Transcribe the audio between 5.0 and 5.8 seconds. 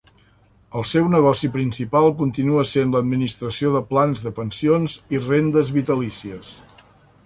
i rendes